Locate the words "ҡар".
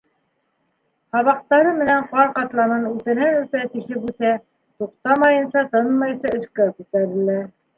2.13-2.31